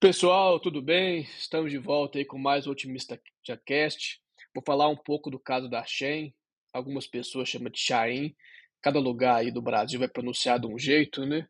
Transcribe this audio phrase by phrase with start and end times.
[0.00, 1.22] Pessoal, tudo bem?
[1.22, 3.20] Estamos de volta aí com mais o Otimista
[3.66, 4.22] Cast.
[4.54, 6.32] Vou falar um pouco do caso da Shen.
[6.72, 8.32] Algumas pessoas chamam de Chain.
[8.80, 11.48] Cada lugar aí do Brasil vai pronunciar de um jeito, né?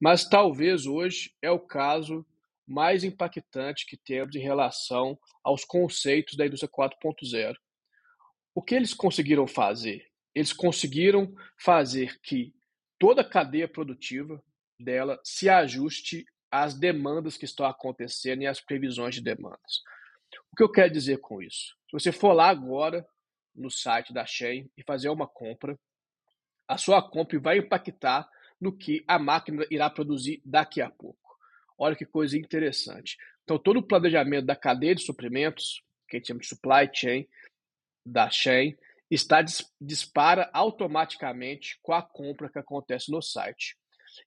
[0.00, 2.24] Mas talvez hoje é o caso
[2.66, 7.56] mais impactante que temos em relação aos conceitos da indústria 4.0.
[8.54, 10.06] O que eles conseguiram fazer?
[10.34, 12.54] Eles conseguiram fazer que
[12.98, 14.42] toda a cadeia produtiva
[14.80, 16.24] dela se ajuste
[16.62, 19.82] às demandas que estão acontecendo e às previsões de demandas.
[20.52, 21.76] O que eu quero dizer com isso?
[21.88, 23.06] Se você for lá agora
[23.54, 25.78] no site da Shein e fazer uma compra,
[26.68, 28.28] a sua compra vai impactar
[28.60, 31.36] no que a máquina irá produzir daqui a pouco.
[31.78, 33.16] Olha que coisa interessante.
[33.44, 37.28] Então, todo o planejamento da cadeia de suprimentos, que a gente chama de supply chain,
[38.04, 38.76] da Shein,
[39.10, 39.44] está
[39.80, 43.76] dispara automaticamente com a compra que acontece no site.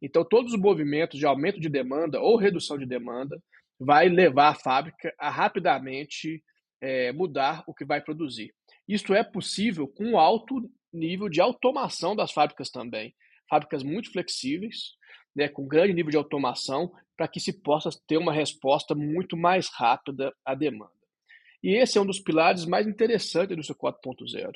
[0.02, 3.42] Então, todos os movimentos de aumento de demanda ou redução de demanda
[3.80, 6.44] vai levar a fábrica a rapidamente
[6.82, 8.54] é, mudar o que vai produzir.
[8.88, 13.14] Isso é possível com alto nível de automação das fábricas também.
[13.50, 14.96] Fábricas muito flexíveis,
[15.36, 19.70] né, com grande nível de automação, para que se possa ter uma resposta muito mais
[19.70, 20.92] rápida à demanda.
[21.62, 24.52] E esse é um dos pilares mais interessantes da indústria 4.0.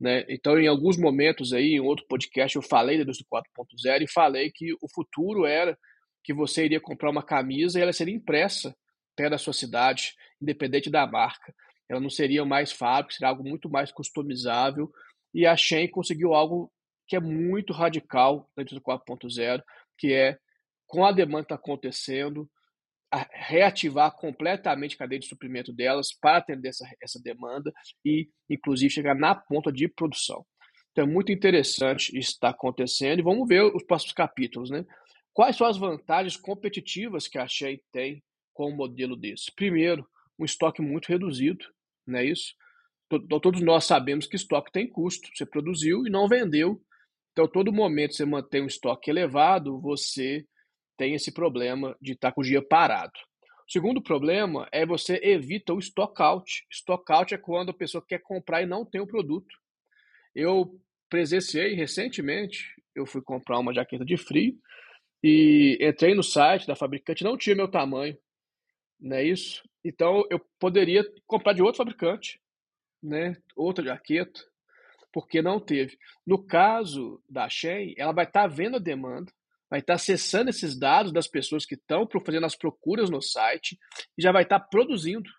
[0.00, 0.24] Né?
[0.28, 4.50] Então, em alguns momentos aí, em outro podcast, eu falei da indústria 4.0 e falei
[4.50, 5.78] que o futuro era
[6.24, 8.74] que você iria comprar uma camisa e ela seria impressa
[9.14, 11.54] perto da sua cidade, independente da marca.
[11.88, 14.90] Ela não seria mais fábrica, seria algo muito mais customizável.
[15.34, 16.72] E a Shein conseguiu algo
[17.06, 19.62] que é muito radical na indústria 4.0,
[19.98, 20.38] que é,
[20.86, 22.48] com a demanda está acontecendo,
[23.32, 27.72] reativar completamente a cadeia de suprimento delas para atender essa, essa demanda
[28.04, 30.44] e, inclusive, chegar na ponta de produção.
[30.92, 34.84] Então, é muito interessante isso está acontecendo e vamos ver os próximos capítulos, né?
[35.32, 38.22] Quais são as vantagens competitivas que a Shea tem
[38.52, 39.52] com um modelo desse?
[39.54, 40.06] Primeiro,
[40.38, 41.64] um estoque muito reduzido,
[42.06, 42.54] não é isso?
[43.08, 45.28] Todos nós sabemos que estoque tem custo.
[45.34, 46.80] Você produziu e não vendeu.
[47.32, 50.44] Então, todo momento você mantém um estoque elevado, você
[51.00, 53.18] tem esse problema de estar com o dia parado.
[53.66, 56.66] O segundo problema é você evita o stock out.
[56.70, 59.56] Stock out é quando a pessoa quer comprar e não tem o produto.
[60.34, 60.78] Eu
[61.08, 64.54] presenciei recentemente, eu fui comprar uma jaqueta de frio
[65.24, 68.18] e entrei no site da fabricante, não tinha meu tamanho,
[69.00, 69.66] não é isso?
[69.82, 72.38] Então eu poderia comprar de outro fabricante,
[73.02, 73.38] né?
[73.56, 74.38] Outra jaqueta,
[75.10, 75.96] porque não teve.
[76.26, 79.32] No caso da Shein, ela vai estar tá vendo a demanda,
[79.70, 83.78] vai estar acessando esses dados das pessoas que estão fazendo as procuras no site
[84.18, 85.30] e já vai estar produzindo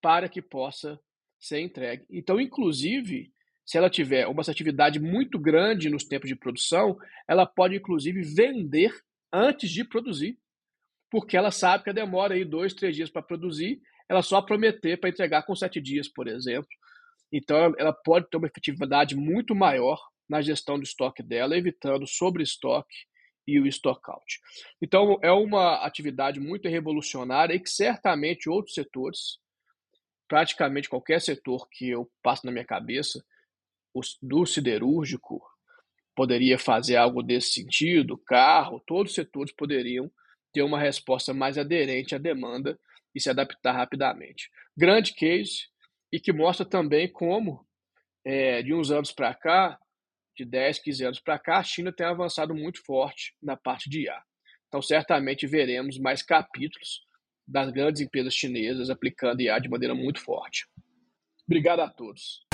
[0.00, 0.98] para que possa
[1.38, 2.06] ser entregue.
[2.10, 3.30] Então, inclusive,
[3.66, 8.92] se ela tiver uma atividade muito grande nos tempos de produção, ela pode, inclusive, vender
[9.30, 10.38] antes de produzir,
[11.10, 15.10] porque ela sabe que demora aí dois, três dias para produzir, ela só prometer para
[15.10, 16.68] entregar com sete dias, por exemplo.
[17.30, 23.09] Então, ela pode ter uma efetividade muito maior na gestão do estoque dela, evitando sobre-estoque
[23.46, 24.40] e o stockout.
[24.80, 29.38] Então, é uma atividade muito revolucionária e que certamente outros setores,
[30.28, 33.24] praticamente qualquer setor que eu passo na minha cabeça,
[34.22, 35.42] do siderúrgico,
[36.14, 40.10] poderia fazer algo desse sentido, carro, todos os setores poderiam
[40.52, 42.78] ter uma resposta mais aderente à demanda
[43.14, 44.50] e se adaptar rapidamente.
[44.76, 45.68] Grande case
[46.12, 47.66] e que mostra também como,
[48.24, 49.78] é, de uns anos para cá,
[50.40, 54.04] de 10, 15 anos para cá, a China tem avançado muito forte na parte de
[54.04, 54.22] IA.
[54.68, 57.02] Então, certamente veremos mais capítulos
[57.46, 60.66] das grandes empresas chinesas aplicando IA de maneira muito forte.
[61.46, 62.49] Obrigado a todos.